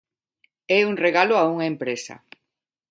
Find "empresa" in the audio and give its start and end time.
1.73-2.15